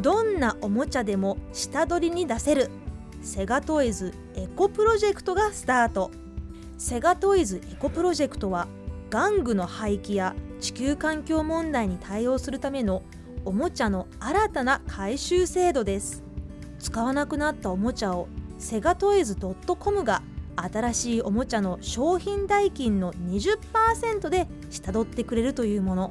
[0.00, 2.70] どんなおもちゃでも下取りに出せる。
[3.20, 6.10] セガトイズエコプロジェクトがスタート。
[6.78, 8.66] セガトイズエコプロジェクトは
[9.10, 13.02] 玩具の廃棄や地球環境問題に対応するための
[13.44, 16.22] おもちゃの新たな回収制度です。
[16.78, 20.22] 使わなくなったおもちゃをセガトイズ .com が
[20.56, 26.10] 新しいおもちゃの商品代金の20%で下取ってくれるというもの。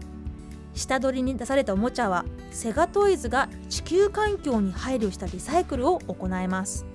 [0.73, 6.85] 下取りに出されたおもちゃはセガトイズが地球環境に配慮したリサイクルを行います。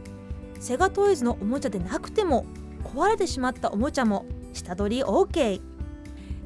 [0.60, 2.46] セガトイズのおもちゃでなくても
[2.84, 5.60] 壊れてしまったおもちゃも下取り OK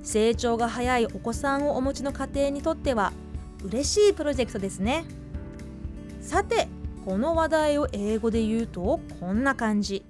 [0.03, 3.13] 成長が早いお子さんをお持ちの家庭にとっては
[3.63, 5.05] 嬉しいプロジェクトですね。
[6.21, 6.69] さて
[7.05, 10.05] この話題を英語で言うとこんな感じ。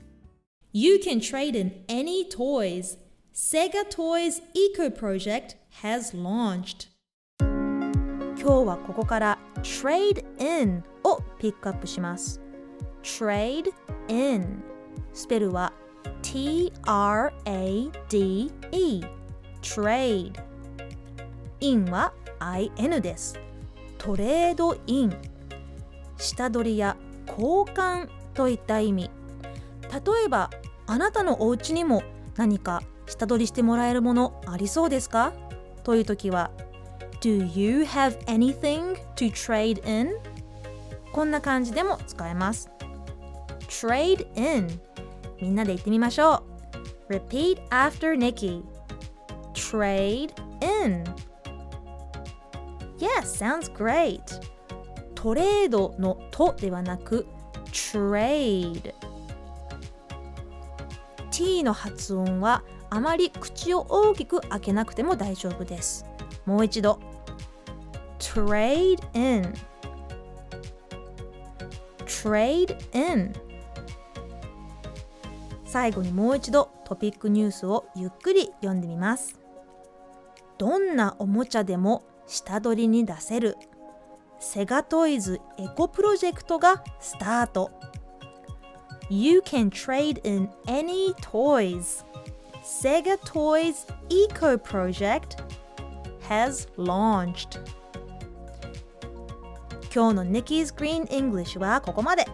[0.72, 2.98] You can trade in any toys.
[3.34, 6.88] Sega Toys Eco Project has launched.
[8.41, 12.41] 今日はここから Trade in をピックアップします。
[13.03, 13.72] Trade
[14.06, 14.62] in
[15.12, 15.72] スペルは
[16.22, 16.70] T-R-A-D-E
[19.61, 20.33] Trade
[21.59, 23.41] in は IN です。
[23.98, 25.16] トレードイン。
[26.16, 29.11] 下取りや交換といった意味。
[29.83, 30.50] 例えば
[30.86, 32.05] あなたのお家にも
[32.36, 35.33] 何か下取りしてもらえるものありそうですか？
[35.83, 36.53] という時は
[37.20, 40.12] Do you have anything to trade in?
[41.12, 42.70] こんな感じでも使えます
[43.69, 44.80] Trade in
[45.41, 46.44] みんなで言ってみましょ
[47.09, 48.62] う Repeat after Nikki
[49.54, 50.32] Trade
[50.62, 51.04] in
[52.98, 54.21] Yes, sounds great
[55.15, 57.26] トレードのとではなく
[57.72, 58.94] Trade
[61.32, 66.04] T の発音はあまり口を大きく開けなくても大丈夫です
[66.47, 66.98] もう一度
[68.18, 69.54] Trade in
[72.06, 73.32] Trade in
[75.64, 79.38] 最後にもう一度トピックニュースをゆっくり読んでみます
[80.56, 83.56] どんなおもちゃでも下取りに出せる
[84.40, 87.70] セガトイズエコプロジェクトがスタート
[89.10, 92.04] You can trade in any toys
[92.62, 95.42] Sega Toys Eco Project
[96.28, 97.58] has launched
[99.98, 102.25] 今日の Nikki's Green English はここまで。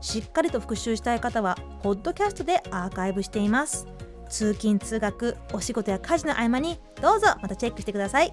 [0.00, 3.86] しっかりと復習したい方はポッドキャストでアーカイブしています。
[4.30, 8.30] 通勤通学お仕事や家事の合間にどうぞまたチェックしてください。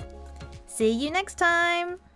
[0.70, 2.09] See you next time!